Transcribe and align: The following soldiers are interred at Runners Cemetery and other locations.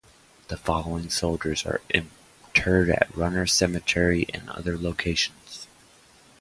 The 0.47 0.57
following 0.57 1.11
soldiers 1.11 1.63
are 1.63 1.79
interred 1.91 2.89
at 2.89 3.15
Runners 3.15 3.53
Cemetery 3.53 4.25
and 4.33 4.49
other 4.49 4.75
locations. 4.75 5.67